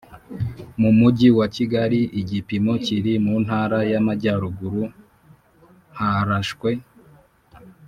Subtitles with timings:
[0.81, 4.83] Mu mujyi wa Kigali igipimo kiri mu ntara y Amajyaruguru
[5.99, 6.71] harashwe